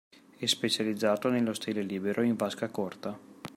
È 0.35 0.45
specializzato 0.47 1.29
nello 1.29 1.53
stile 1.53 1.83
libero 1.83 2.23
in 2.23 2.35
vasca 2.35 2.69
corta. 2.69 3.15